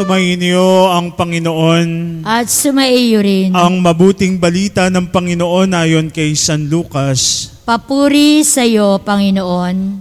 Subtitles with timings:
[0.00, 1.88] Sumainyo ang Panginoon.
[2.24, 3.52] At sumaiyo rin.
[3.52, 7.52] Ang mabuting balita ng Panginoon ayon kay San Lucas.
[7.68, 10.00] Papuri sa iyo, Panginoon.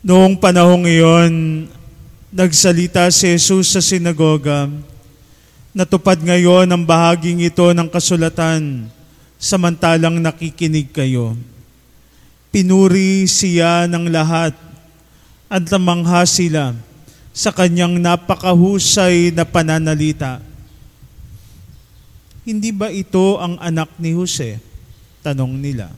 [0.00, 1.32] Noong panahong iyon,
[2.32, 4.64] nagsalita si Jesus sa sinagoga.
[5.76, 8.88] Natupad ngayon ang bahaging ito ng kasulatan,
[9.36, 11.36] samantalang nakikinig kayo.
[12.48, 14.56] Pinuri siya ng lahat
[15.52, 16.85] at namangha sila
[17.36, 20.40] sa kanyang napakahusay na pananalita.
[22.48, 24.56] Hindi ba ito ang anak ni Jose?
[25.20, 25.92] Tanong nila.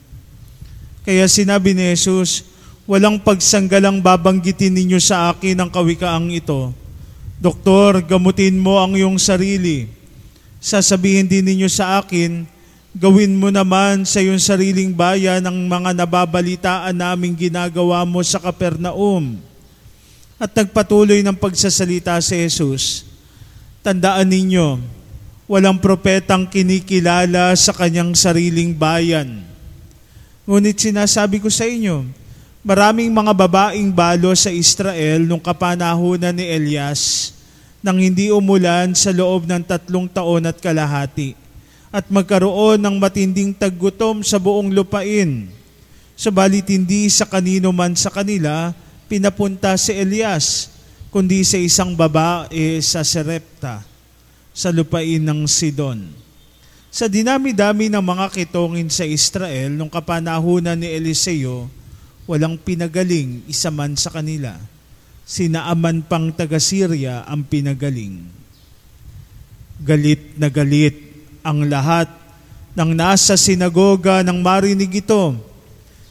[1.07, 2.43] Kaya sinabi ni Jesus,
[2.83, 6.75] walang pagsanggalang babanggitin ninyo sa akin ang kawikaang ito.
[7.39, 9.87] Doktor, gamutin mo ang iyong sarili.
[10.59, 12.43] Sasabihin din ninyo sa akin,
[12.91, 19.48] gawin mo naman sa iyong sariling bayan ang mga nababalitaan naming ginagawa mo sa Kapernaum
[20.39, 23.03] at nagpatuloy ng pagsasalita si Jesus,
[23.83, 24.79] tandaan ninyo,
[25.51, 29.43] walang propetang kinikilala sa kanyang sariling bayan.
[30.47, 32.07] Ngunit sinasabi ko sa inyo,
[32.63, 37.35] maraming mga babaeng balo sa Israel nung kapanahunan ni Elias
[37.79, 41.35] nang hindi umulan sa loob ng tatlong taon at kalahati
[41.89, 45.49] at magkaroon ng matinding taggutom sa buong lupain.
[46.19, 48.75] Subalit hindi sa kanino man sa kanila
[49.09, 50.69] pinapunta si Elias,
[51.09, 53.81] kundi sa isang babae sa Serepta,
[54.53, 56.05] sa lupain ng Sidon.
[56.93, 61.65] Sa dinami-dami ng mga kitongin sa Israel nung kapanahunan ni Eliseo,
[62.29, 64.53] walang pinagaling isa man sa kanila.
[65.25, 68.25] Sinaaman pang taga-Syria ang pinagaling.
[69.81, 70.97] Galit na galit
[71.41, 72.09] ang lahat
[72.73, 75.48] ng nasa sinagoga nang marinig ito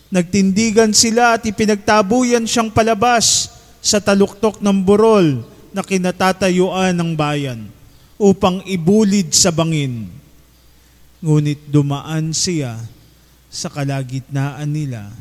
[0.09, 3.53] Nagtindigan sila at ipinagtabuyan siyang palabas
[3.85, 7.69] sa taluktok ng burol na kinatatayuan ng bayan
[8.17, 10.09] upang ibulid sa bangin.
[11.21, 12.81] Ngunit dumaan siya
[13.53, 15.13] sa kalagitnaan nila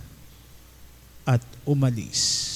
[1.28, 2.56] at umalis.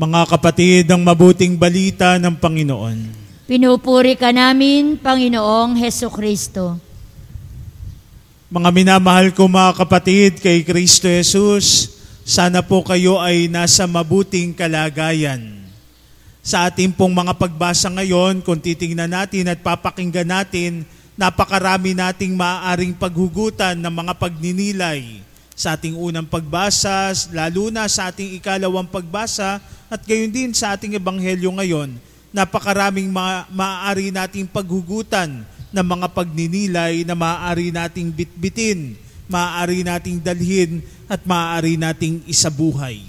[0.00, 2.98] Mga kapatid, ang mabuting balita ng Panginoon.
[3.44, 6.89] Pinupuri ka namin, Panginoong Heso Kristo.
[8.50, 11.86] Mga minamahal ko mga kapatid kay Kristo Jesus,
[12.26, 15.62] sana po kayo ay nasa mabuting kalagayan.
[16.42, 20.82] Sa ating pong mga pagbasa ngayon, kung titingnan natin at papakinggan natin,
[21.14, 25.22] napakarami nating maaaring paghugutan ng mga pagninilay
[25.54, 30.98] sa ating unang pagbasa, lalo na sa ating ikalawang pagbasa, at gayon din sa ating
[30.98, 31.94] ebanghelyo ngayon,
[32.34, 38.98] napakaraming ma- maaari nating paghugutan ng mga pagninilay na maaari nating bitbitin,
[39.30, 43.06] maaari nating dalhin at maaari nating isabuhay.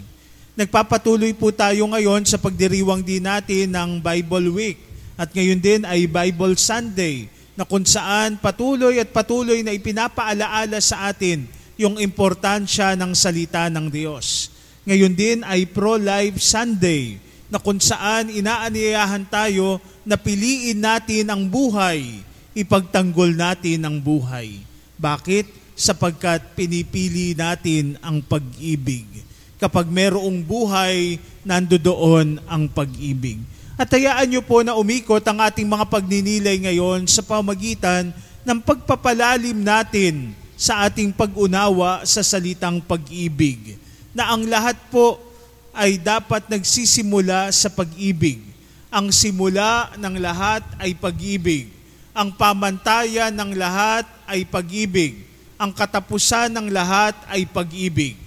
[0.53, 4.77] Nagpapatuloy po tayo ngayon sa pagdiriwang din natin ng Bible Week
[5.17, 7.25] at ngayon din ay Bible Sunday
[7.57, 11.49] na kung saan patuloy at patuloy na ipinapaalaala sa atin
[11.81, 14.53] yung importansya ng salita ng Diyos.
[14.85, 17.17] Ngayon din ay Pro-Life Sunday
[17.49, 22.21] na kung saan inaaniyahan tayo na piliin natin ang buhay
[22.51, 24.59] ipagtanggol natin ang buhay.
[24.99, 25.47] Bakit?
[25.75, 29.07] Sapagkat pinipili natin ang pag-ibig.
[29.57, 31.17] Kapag merong buhay,
[31.47, 33.39] nandoon ang pag-ibig.
[33.79, 38.13] At hayaan niyo po na umikot ang ating mga pagninilay ngayon sa pamagitan
[38.45, 43.79] ng pagpapalalim natin sa ating pag-unawa sa salitang pag-ibig.
[44.13, 45.17] Na ang lahat po
[45.73, 48.43] ay dapat nagsisimula sa pag-ibig.
[48.91, 51.80] Ang simula ng lahat ay pag-ibig
[52.11, 55.23] ang pamantayan ng lahat ay pag-ibig.
[55.55, 58.19] Ang katapusan ng lahat ay pag-ibig.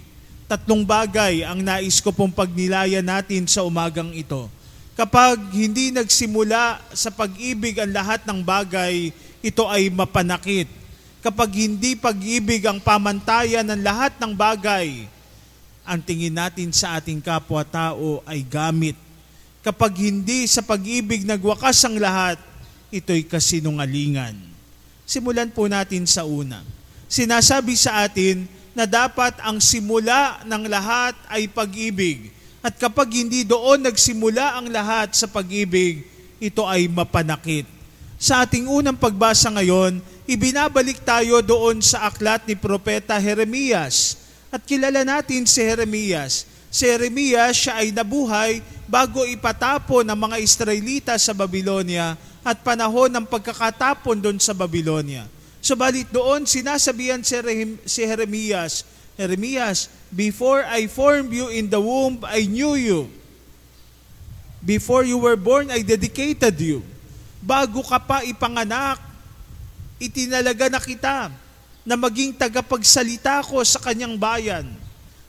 [0.49, 4.49] Tatlong bagay ang nais ko pong pagnilayan natin sa umagang ito.
[4.95, 9.11] Kapag hindi nagsimula sa pag-ibig ang lahat ng bagay,
[9.43, 10.71] ito ay mapanakit.
[11.21, 15.09] Kapag hindi pag-ibig ang pamantayan ng lahat ng bagay,
[15.85, 18.97] ang tingin natin sa ating kapwa-tao ay gamit.
[19.61, 22.39] Kapag hindi sa pag-ibig nagwakas ang lahat,
[22.95, 24.39] ito'y kasinungalingan.
[25.03, 26.63] Simulan po natin sa una.
[27.11, 32.31] Sinasabi sa atin na dapat ang simula ng lahat ay pag-ibig.
[32.65, 36.07] At kapag hindi doon nagsimula ang lahat sa pag-ibig,
[36.41, 37.69] ito ay mapanakit.
[38.17, 44.17] Sa ating unang pagbasa ngayon, ibinabalik tayo doon sa aklat ni Propeta Jeremias.
[44.49, 46.49] At kilala natin si Jeremias.
[46.73, 53.25] Si Jeremias, siya ay nabuhay bago ipatapon ng mga Israelita sa Babylonia at panahon ng
[53.25, 55.25] pagkakatapon doon sa Babylonia.
[55.65, 58.85] Subalit doon sinasabihan si Jeremias,
[59.17, 63.11] Jeremias, Before I formed you in the womb, I knew you.
[64.63, 66.85] Before you were born, I dedicated you.
[67.43, 69.03] Bago ka pa ipanganak,
[69.99, 71.33] itinalaga na kita
[71.85, 74.69] na maging tagapagsalita ko sa kanyang bayan.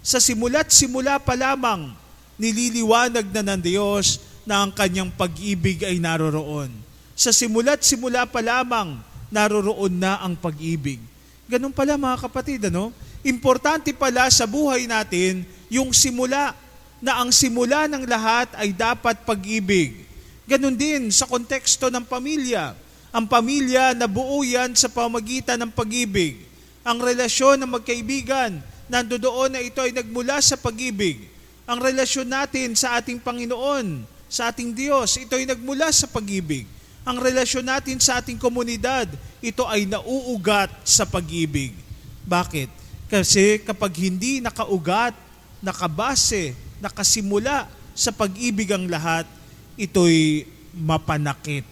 [0.05, 1.91] Sa simula't simula pa lamang,
[2.37, 6.71] nililiwanag na ng Diyos na ang kanyang pag-ibig ay naroroon.
[7.15, 8.99] Sa simula't simula pa lamang,
[9.31, 10.99] naroroon na ang pag-ibig.
[11.47, 12.91] Ganun pala mga kapatid, ano?
[13.23, 16.51] Importante pala sa buhay natin yung simula,
[16.99, 20.03] na ang simula ng lahat ay dapat pag-ibig.
[20.43, 22.75] Ganun din sa konteksto ng pamilya.
[23.15, 26.43] Ang pamilya na buo yan sa pamagitan ng pag-ibig.
[26.83, 28.59] Ang relasyon ng magkaibigan,
[28.91, 31.31] nandoon na ito ay nagmula sa pag-ibig.
[31.65, 36.74] Ang relasyon natin sa ating Panginoon, sa ating Diyos, ito ay nagmula sa pag-ibig.
[37.05, 39.05] Ang relasyon natin sa ating komunidad,
[39.37, 41.77] ito ay nauugat sa pag-ibig.
[42.25, 42.65] Bakit?
[43.05, 45.13] Kasi kapag hindi nakaugat,
[45.61, 49.29] nakabase, nakasimula sa pag-ibig ang lahat,
[49.77, 51.69] ito'y mapanakit.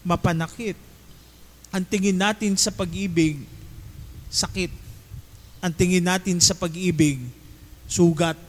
[0.00, 0.80] Mapanakit.
[1.68, 3.44] Ang tingin natin sa pag-ibig,
[4.32, 4.72] sakit.
[5.60, 7.20] Ang tingin natin sa pag-ibig,
[7.84, 8.40] sugat.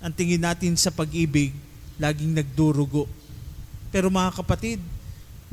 [0.00, 1.52] Ang tingin natin sa pag-ibig,
[2.00, 3.04] laging nagdurugo.
[3.92, 4.80] Pero mga kapatid,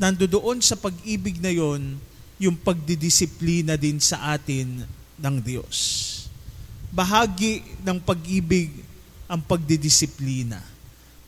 [0.00, 2.00] nandoon sa pag-ibig na yon,
[2.40, 4.88] yung pagdidisiplina din sa atin
[5.20, 5.76] ng Diyos.
[6.88, 8.72] Bahagi ng pag-ibig
[9.28, 10.64] ang pagdidisiplina.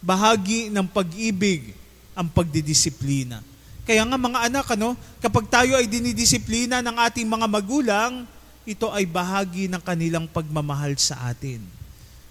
[0.01, 1.77] Bahagi ng pag-ibig
[2.17, 3.45] ang pagdidisiplina.
[3.85, 8.25] Kaya nga mga anak, ano, kapag tayo ay dinidisiplina ng ating mga magulang,
[8.65, 11.61] ito ay bahagi ng kanilang pagmamahal sa atin.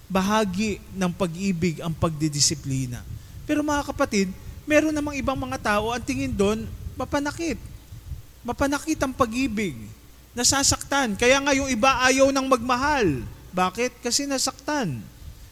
[0.09, 3.05] Bahagi ng pag-ibig ang pagdidisiplina.
[3.45, 4.33] Pero mga kapatid,
[4.65, 6.65] meron namang ibang mga tao, ang tingin doon,
[6.97, 7.57] mapanakit.
[8.41, 9.77] Mapanakit ang pag-ibig
[10.31, 11.19] nasasaktan.
[11.19, 13.23] Kaya nga yung iba ayaw ng magmahal.
[13.51, 13.99] Bakit?
[13.99, 15.03] Kasi nasaktan.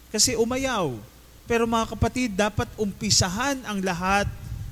[0.10, 0.96] Kasi umayaw.
[1.50, 4.30] Pero mga kapatid, dapat umpisahan ang lahat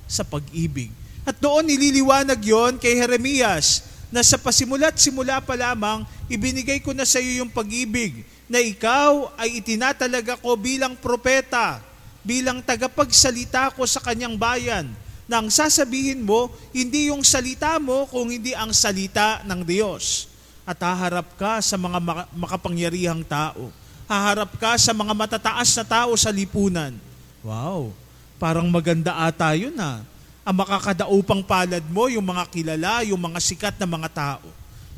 [0.08, 0.94] sa pag-ibig.
[1.28, 7.04] At doon nililiwanag yon kay Jeremias na sa pasimula't simula pa lamang, ibinigay ko na
[7.04, 11.84] sa iyo yung pag-ibig na ikaw ay itinatalaga ko bilang propeta,
[12.28, 14.92] bilang tagapagsalita ko sa kanyang bayan
[15.32, 20.28] na ang sasabihin mo, hindi yung salita mo, kung hindi ang salita ng Diyos.
[20.68, 23.72] At haharap ka sa mga makapangyarihang tao.
[24.08, 26.96] Haharap ka sa mga matataas na tao sa lipunan.
[27.44, 27.96] Wow,
[28.40, 30.04] parang maganda ata yun ha.
[30.48, 34.48] Ang makakadaupang palad mo, yung mga kilala, yung mga sikat na mga tao.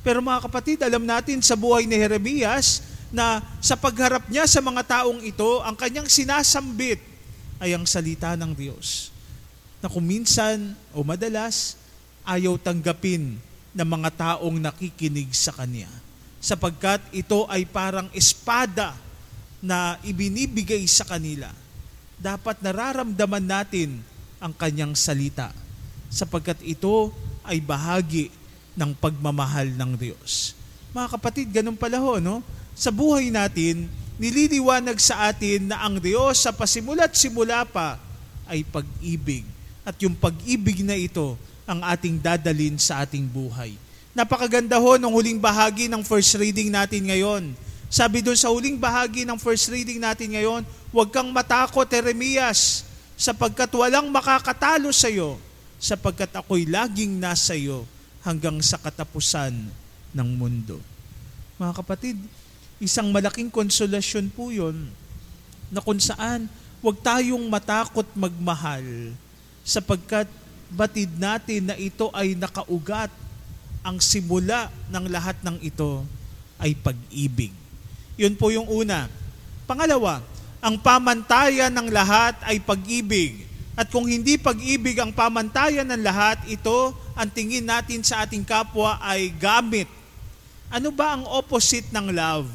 [0.06, 4.86] Pero mga kapatid, alam natin sa buhay ni Jeremias na sa pagharap niya sa mga
[4.86, 7.09] taong ito, ang kanyang sinasambit
[7.60, 9.12] ay ang salita ng Diyos
[9.80, 11.80] na kuminsan o madalas
[12.28, 13.40] ayaw tanggapin
[13.76, 15.88] ng mga taong nakikinig sa Kanya.
[16.40, 18.96] Sapagkat ito ay parang espada
[19.60, 21.52] na ibinibigay sa kanila.
[22.20, 24.00] Dapat nararamdaman natin
[24.40, 25.52] ang Kanyang salita
[26.10, 27.14] sapagkat ito
[27.46, 28.34] ay bahagi
[28.74, 30.58] ng pagmamahal ng Diyos.
[30.92, 32.42] Mga kapatid, ganun pala ho, no?
[32.74, 33.86] Sa buhay natin,
[34.20, 37.96] nililiwanag sa atin na ang Diyos sa pasimula't simula pa
[38.52, 39.48] ay pag-ibig
[39.88, 43.80] at yung pag-ibig na ito ang ating dadalin sa ating buhay.
[44.12, 47.56] Napakaganda ho ng huling bahagi ng first reading natin ngayon.
[47.88, 52.84] Sabi doon sa huling bahagi ng first reading natin ngayon, huwag kang matakot, Jeremias,
[53.16, 55.40] sapagkat walang makakatalo sa iyo,
[55.80, 57.88] sapagkat ako'y laging nasa iyo
[58.22, 59.56] hanggang sa katapusan
[60.12, 60.78] ng mundo.
[61.56, 62.18] Mga kapatid,
[62.80, 64.88] isang malaking konsolasyon po yun
[65.70, 66.48] na kung saan
[66.80, 69.14] huwag tayong matakot magmahal
[69.64, 70.26] sapagkat
[70.70, 73.12] batid natin na ito ay nakaugat.
[73.80, 76.04] Ang simula ng lahat ng ito
[76.60, 77.56] ay pag-ibig.
[78.20, 79.08] Yun po yung una.
[79.64, 80.20] Pangalawa,
[80.60, 83.48] ang pamantayan ng lahat ay pag-ibig.
[83.80, 89.00] At kung hindi pag-ibig ang pamantayan ng lahat, ito ang tingin natin sa ating kapwa
[89.00, 89.88] ay gamit.
[90.70, 92.50] Ano ba ang opposite ng love?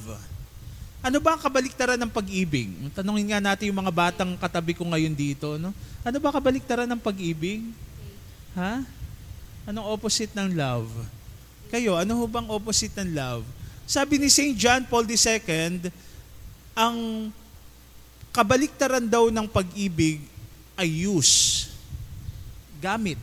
[1.04, 2.70] Ano ba ang kabaliktaran ng pag-ibig?
[2.94, 5.58] Tanungin nga natin yung mga batang katabi ko ngayon dito.
[5.58, 5.74] No?
[6.06, 7.60] Ano ba kabaliktaran ng pag-ibig?
[8.54, 8.86] Ha?
[9.66, 10.88] Anong opposite ng love?
[11.74, 13.44] Kayo, ano ho bang opposite ng love?
[13.84, 14.54] Sabi ni St.
[14.54, 15.90] John Paul II,
[16.72, 16.96] ang
[18.30, 20.22] kabaliktaran daw ng pag-ibig
[20.78, 21.66] ay use.
[22.78, 23.18] Gamit.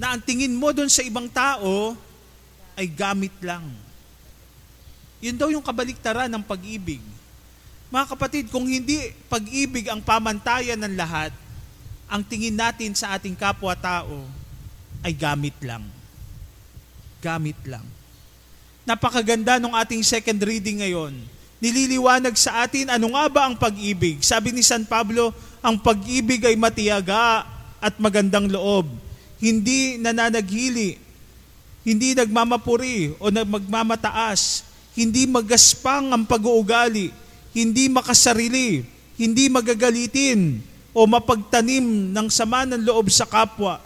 [0.00, 1.92] Na ang tingin mo doon sa ibang tao
[2.80, 3.68] ay gamit lang.
[5.20, 7.04] Yun daw yung kabaliktaran ng pag-ibig.
[7.92, 11.28] Mga kapatid, kung hindi pag-ibig ang pamantayan ng lahat,
[12.08, 14.24] ang tingin natin sa ating kapwa-tao
[15.04, 15.84] ay gamit lang.
[17.20, 17.84] Gamit lang.
[18.88, 21.12] Napakaganda ng ating second reading ngayon.
[21.60, 24.24] Nililiwanag sa atin ano nga ba ang pag-ibig.
[24.24, 27.44] Sabi ni San Pablo, ang pag-ibig ay matiyaga
[27.76, 28.88] at magandang loob.
[29.36, 30.96] Hindi nananaghili,
[31.80, 37.08] hindi nagmamapuri o magmamataas, hindi magaspang ang pag-uugali,
[37.56, 38.84] hindi makasarili,
[39.16, 40.60] hindi magagalitin
[40.92, 43.80] o mapagtanim ng sama ng loob sa kapwa.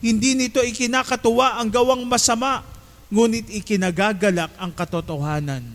[0.00, 2.64] Hindi nito ikinakatuwa ang gawang masama,
[3.12, 5.66] ngunit ikinagagalak ang katotohanan.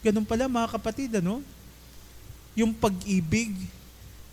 [0.00, 1.44] Ganun pala mga kapatid, ano?
[2.56, 3.52] Yung pag-ibig,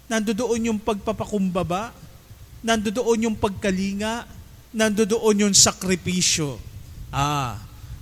[0.08, 1.92] nandoon yung pagpapakumbaba,
[2.64, 4.24] nandoon yung pagkalinga,
[4.70, 6.62] nandoon yung sakripisyo.
[7.10, 7.58] Ah,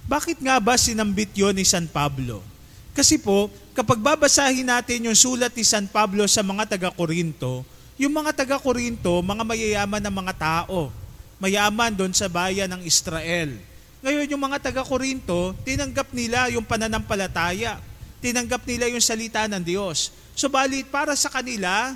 [0.07, 2.43] bakit nga ba sinambit yon ni San Pablo?
[2.91, 7.61] Kasi po, kapag babasahin natin yung sulat ni San Pablo sa mga taga-Korinto,
[7.99, 10.89] yung mga taga-Korinto, mga mayayaman na mga tao,
[11.37, 13.53] mayaman doon sa bayan ng Israel.
[14.01, 17.77] Ngayon, yung mga taga-Korinto, tinanggap nila yung pananampalataya.
[18.17, 20.09] Tinanggap nila yung salita ng Diyos.
[20.33, 21.93] Subalit, para sa kanila,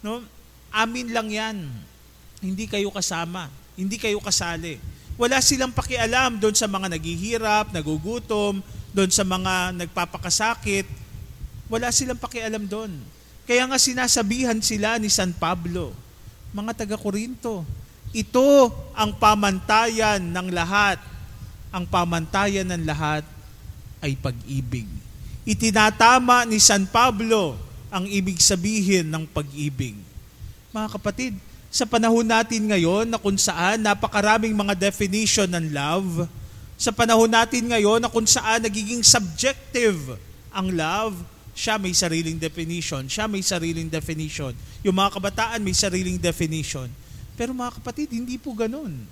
[0.00, 0.24] no,
[0.72, 1.56] amin lang yan.
[2.40, 3.59] Hindi kayo kasama.
[3.80, 4.76] Hindi kayo kasali.
[5.16, 8.60] Wala silang pakialam doon sa mga naghihirap, nagugutom,
[8.92, 10.84] doon sa mga nagpapakasakit.
[11.72, 12.92] Wala silang pakialam doon.
[13.48, 15.96] Kaya nga sinasabihan sila ni San Pablo,
[16.52, 17.64] mga taga-Korinto,
[18.10, 21.00] ito ang pamantayan ng lahat.
[21.70, 23.22] Ang pamantayan ng lahat
[24.02, 24.86] ay pag-ibig.
[25.46, 27.54] Itinatama ni San Pablo
[27.90, 29.94] ang ibig sabihin ng pag-ibig.
[30.70, 31.34] Mga kapatid,
[31.70, 36.26] sa panahon natin ngayon na kung saan napakaraming mga definition ng love,
[36.74, 40.18] sa panahon natin ngayon na kung saan nagiging subjective
[40.50, 41.14] ang love,
[41.54, 44.50] siya may sariling definition, siya may sariling definition.
[44.82, 46.90] Yung mga kabataan may sariling definition.
[47.38, 49.06] Pero mga kapatid, hindi po ganun.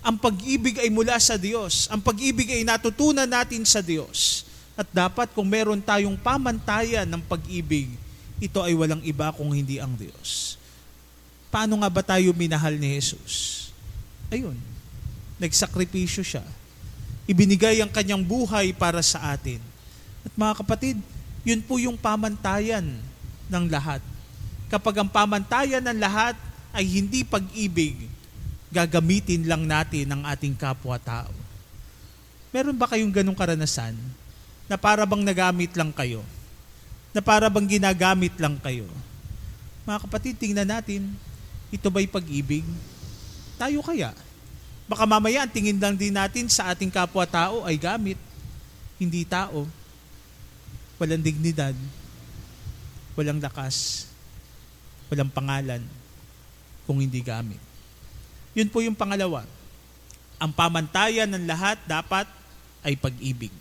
[0.00, 1.90] Ang pag-ibig ay mula sa Diyos.
[1.90, 4.46] Ang pag-ibig ay natutunan natin sa Diyos.
[4.78, 7.90] At dapat kung meron tayong pamantayan ng pag-ibig,
[8.38, 10.59] ito ay walang iba kung hindi ang Diyos.
[11.50, 13.68] Paano nga ba tayo minahal ni Jesus?
[14.30, 14.54] Ayun,
[15.42, 16.46] nagsakripisyo siya.
[17.26, 19.58] Ibinigay ang kanyang buhay para sa atin.
[20.22, 20.96] At mga kapatid,
[21.42, 22.86] yun po yung pamantayan
[23.50, 23.98] ng lahat.
[24.70, 26.38] Kapag ang pamantayan ng lahat
[26.70, 28.06] ay hindi pag-ibig,
[28.70, 31.34] gagamitin lang natin ang ating kapwa-tao.
[32.54, 33.98] Meron ba kayong ganong karanasan
[34.70, 36.22] na para bang nagamit lang kayo?
[37.10, 38.86] Na para bang ginagamit lang kayo?
[39.82, 41.10] Mga kapatid, tingnan natin,
[41.70, 42.66] ito ba'y pag-ibig?
[43.54, 44.10] Tayo kaya?
[44.90, 48.18] Baka mamaya ang tingin lang din natin sa ating kapwa-tao ay gamit,
[48.98, 49.70] hindi tao.
[50.98, 51.72] Walang dignidad,
[53.14, 54.10] walang lakas,
[55.06, 55.80] walang pangalan,
[56.90, 57.62] kung hindi gamit.
[58.50, 59.46] Yun po yung pangalawa.
[60.42, 62.26] Ang pamantayan ng lahat dapat
[62.82, 63.54] ay pag-ibig.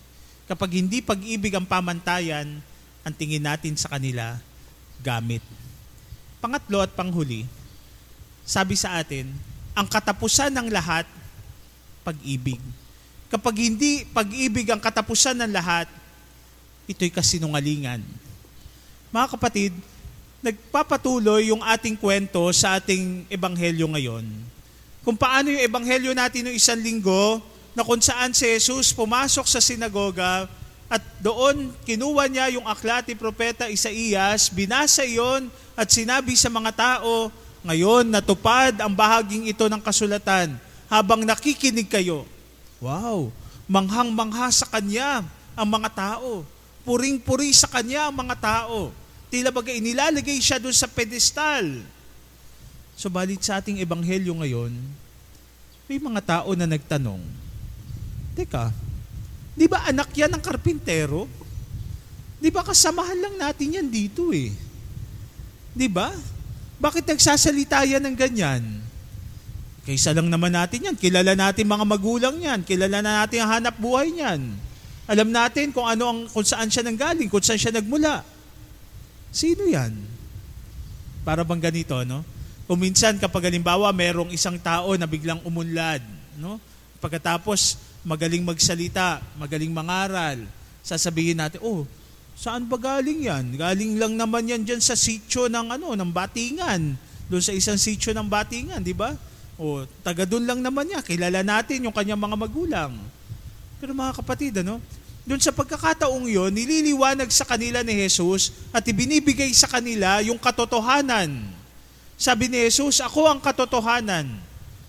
[0.49, 2.57] Kapag hindi pag-ibig ang pamantayan,
[3.05, 4.41] ang tingin natin sa kanila,
[4.97, 5.45] gamit.
[6.41, 7.45] Pangatlo at panghuli,
[8.49, 9.29] sabi sa atin,
[9.77, 11.05] ang katapusan ng lahat,
[12.01, 12.57] pag-ibig.
[13.29, 15.85] Kapag hindi pag-ibig ang katapusan ng lahat,
[16.89, 18.01] ito'y kasinungalingan.
[19.13, 19.71] Mga kapatid,
[20.41, 24.25] nagpapatuloy yung ating kwento sa ating ebanghelyo ngayon.
[25.05, 27.37] Kung paano yung ebanghelyo natin ng isang linggo,
[27.77, 30.49] na kung saan si Jesus pumasok sa sinagoga
[30.89, 36.73] at doon kinuha niya yung aklat ni Propeta Isaías, binasa iyon at sinabi sa mga
[36.73, 37.29] tao,
[37.59, 40.55] ngayon natupad ang bahaging ito ng kasulatan
[40.87, 42.23] habang nakikinig kayo.
[42.79, 43.35] Wow!
[43.69, 45.21] Manghang-mangha sa kanya
[45.53, 46.47] ang mga tao.
[46.87, 48.89] Puring-puri sa kanya ang mga tao.
[49.29, 51.83] Tila bagay inilalagay siya doon sa pedestal.
[52.97, 54.73] Subalit sa ating ebanghelyo ngayon,
[55.85, 57.21] may mga tao na nagtanong,
[58.33, 58.73] Teka,
[59.53, 61.29] di ba anak yan ng karpintero?
[62.39, 64.51] Di ba kasamahan lang natin yan dito eh?
[65.75, 66.11] Di ba?
[66.79, 68.63] Bakit nagsasalita yan ng ganyan?
[69.83, 70.95] Kaysa lang naman natin yan.
[70.95, 72.63] Kilala natin mga magulang yan.
[72.63, 74.41] Kilala na natin ang hanap buhay niyan.
[75.09, 78.21] Alam natin kung ano ang kung saan siya nanggaling, kung saan siya nagmula.
[79.33, 79.91] Sino yan?
[81.25, 82.21] Para bang ganito, no?
[82.69, 86.05] Kung minsan kapag halimbawa merong isang tao na biglang umunlad,
[86.37, 86.61] no?
[87.01, 90.45] Pagkatapos magaling magsalita, magaling mangaral,
[90.85, 91.89] sasabihin natin, oh,
[92.39, 93.59] saan ba galing yan?
[93.59, 96.95] Galing lang naman yan dyan sa sityo ng, ano, ng Batingan.
[97.27, 99.11] Doon sa isang sityo ng Batingan, di ba?
[99.59, 101.03] O, taga doon lang naman niya.
[101.03, 102.95] Kilala natin yung kanyang mga magulang.
[103.83, 104.79] Pero mga kapatid, ano?
[105.27, 111.43] Doon sa pagkakataong yon, nililiwanag sa kanila ni Jesus at ibinibigay sa kanila yung katotohanan.
[112.15, 114.31] Sabi ni Jesus, ako ang katotohanan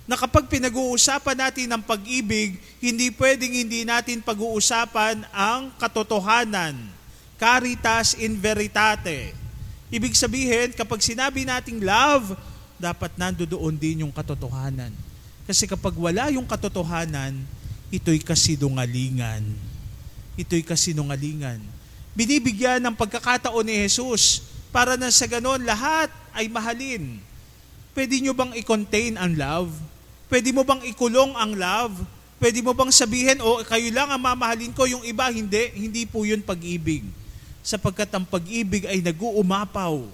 [0.06, 6.99] na kapag pinag-uusapan natin ang pag-ibig, hindi pwedeng hindi natin pag-uusapan ang katotohanan.
[7.40, 9.32] Caritas in veritate.
[9.88, 12.36] Ibig sabihin, kapag sinabi nating love,
[12.76, 14.92] dapat nandoon din yung katotohanan.
[15.48, 17.32] Kasi kapag wala yung katotohanan,
[17.88, 19.40] ito'y kasinungalingan.
[20.36, 21.64] Ito'y kasinungalingan.
[22.12, 27.24] Binibigyan ng pagkakataon ni Jesus para na sa ganon lahat ay mahalin.
[27.96, 29.72] Pwede nyo bang i-contain ang love?
[30.28, 32.04] Pwede mo bang ikulong ang love?
[32.36, 35.72] Pwede mo bang sabihin, o oh, kayo lang ang mamahalin ko, yung iba hindi?
[35.72, 37.02] Hindi po yun pag-ibig.
[37.60, 40.04] Sapagkat ang pag-ibig ay nag-uumapaw.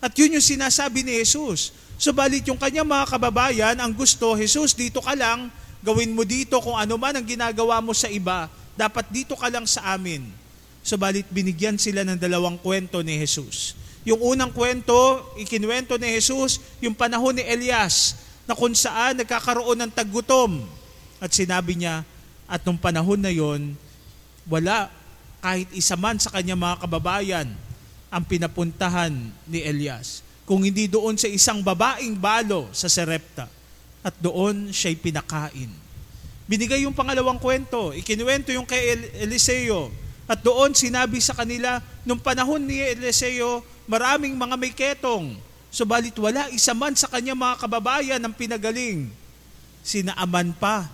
[0.00, 1.72] At yun yung sinasabi ni Jesus.
[2.00, 5.52] Subalit yung kanyang mga kababayan, ang gusto, Jesus, dito ka lang,
[5.84, 9.68] gawin mo dito kung ano man ang ginagawa mo sa iba, dapat dito ka lang
[9.68, 10.24] sa amin.
[10.80, 13.76] Subalit binigyan sila ng dalawang kwento ni Jesus.
[14.08, 14.96] Yung unang kwento,
[15.36, 18.16] ikinwento ni Jesus, yung panahon ni Elias,
[18.48, 20.64] na kung saan nagkakaroon ng taggutom.
[21.20, 22.00] At sinabi niya,
[22.48, 23.76] at nung panahon na yon,
[24.48, 24.88] wala
[25.40, 27.48] kahit isa man sa kanya mga kababayan
[28.12, 29.12] ang pinapuntahan
[29.48, 30.20] ni Elias.
[30.44, 33.48] Kung hindi doon sa isang babaeng balo sa Serepta.
[34.00, 35.70] At doon siya'y pinakain.
[36.50, 37.94] Binigay yung pangalawang kwento.
[37.94, 39.92] Ikinuwento yung kay Eliseo.
[40.26, 45.34] At doon sinabi sa kanila, nung panahon ni Eliseo, maraming mga may ketong,
[45.70, 49.10] subalit wala isa man sa kanya mga kababayan ang pinagaling.
[49.82, 50.86] Sinaaman pa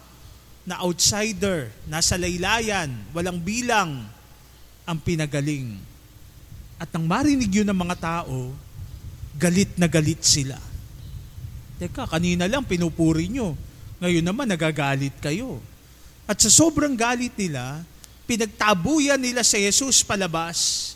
[0.64, 4.08] na outsider, nasa laylayan, walang bilang
[4.86, 5.76] ang pinagaling.
[6.78, 8.54] At nang marinig yun ng mga tao,
[9.36, 10.56] galit na galit sila.
[11.76, 13.52] Teka, kanina lang pinupuri nyo.
[14.00, 15.60] Ngayon naman nagagalit kayo.
[16.24, 17.84] At sa sobrang galit nila,
[18.24, 20.92] pinagtabuyan nila si Jesus palabas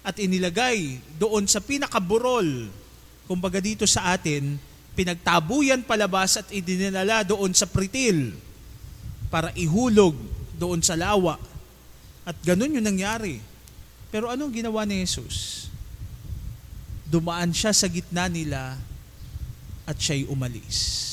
[0.00, 2.68] at inilagay doon sa pinakaburol.
[3.30, 4.56] Kumbaga dito sa atin,
[4.94, 8.34] pinagtabuyan palabas at idinala doon sa pritil
[9.32, 10.16] para ihulog
[10.56, 11.36] doon sa lawa.
[12.24, 13.40] At ganun yung nangyari.
[14.10, 15.68] Pero anong ginawa ni Jesus?
[17.06, 18.78] Dumaan siya sa gitna nila
[19.86, 21.08] at siya'y umalis.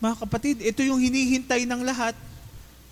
[0.00, 2.16] Mga kapatid, ito yung hinihintay ng lahat.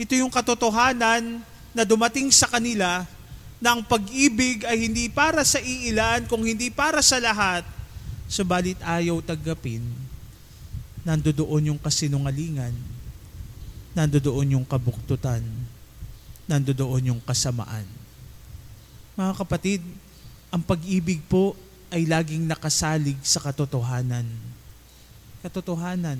[0.01, 1.43] Ito yung katotohanan
[1.75, 3.05] na dumating sa kanila
[3.61, 7.61] na ang pag-ibig ay hindi para sa iilan, kung hindi para sa lahat,
[8.25, 9.85] subalit ayaw tagapin,
[11.05, 12.73] nandoon yung kasinungalingan,
[13.93, 15.45] nandoon yung kabuktutan,
[16.51, 17.87] nandoon yung kasamaan.
[19.15, 19.83] Mga kapatid,
[20.51, 21.55] ang pag-ibig po
[21.95, 24.27] ay laging nakasalig sa katotohanan.
[25.47, 26.19] Katotohanan.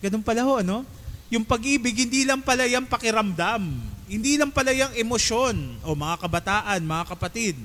[0.00, 0.88] Ganun pala ho, ano?
[1.28, 6.80] Yung pag-ibig, hindi lang pala yung pakiramdam hindi lang pala yung emosyon, o mga kabataan,
[6.80, 7.60] mga kapatid.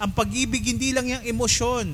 [0.00, 1.86] Ang pag-ibig, hindi lang yung emosyon.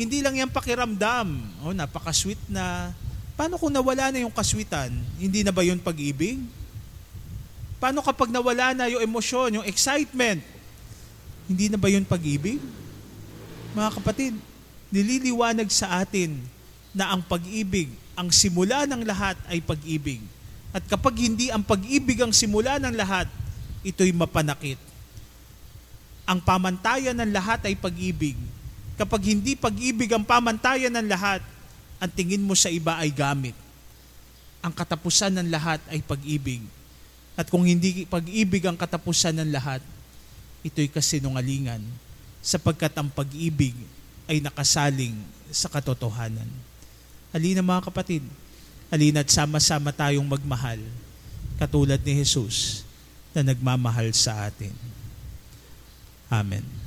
[0.00, 1.28] Hindi lang yung pakiramdam.
[1.60, 2.96] O, napaka-sweet na.
[3.36, 4.88] Paano kung nawala na yung kaswitan?
[5.20, 6.40] Hindi na ba yun pag-ibig?
[7.80, 10.44] Paano kapag nawala na yung emosyon, yung excitement?
[11.48, 12.60] Hindi na ba yun pag-ibig?
[13.72, 14.36] Mga kapatid,
[14.92, 16.36] nililiwanag sa atin
[16.92, 20.20] na ang pag-ibig, ang simula ng lahat ay pag-ibig
[20.70, 23.26] at kapag hindi ang pag-ibig ang simula ng lahat,
[23.82, 24.78] ito'y mapanakit.
[26.30, 28.38] Ang pamantayan ng lahat ay pag-ibig.
[28.94, 31.42] Kapag hindi pag-ibig ang pamantayan ng lahat,
[31.98, 33.56] ang tingin mo sa iba ay gamit.
[34.62, 36.62] Ang katapusan ng lahat ay pag-ibig.
[37.40, 39.80] At kung hindi pag-ibig ang katapusan ng lahat,
[40.60, 41.80] ito'y kasinungalingan
[42.44, 43.72] sapagkat ang pag-ibig
[44.28, 45.16] ay nakasaling
[45.48, 46.48] sa katotohanan.
[47.32, 48.20] Halina mga kapatid,
[48.90, 50.82] Halina't sama-sama tayong magmahal
[51.62, 52.82] katulad ni Jesus
[53.30, 54.74] na nagmamahal sa atin.
[56.26, 56.79] Amen.